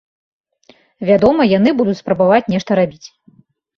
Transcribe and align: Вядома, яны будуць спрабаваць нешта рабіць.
Вядома, 1.09 1.47
яны 1.57 1.69
будуць 1.81 1.97
спрабаваць 2.03 2.43
нешта 2.55 2.71
рабіць. 2.81 3.07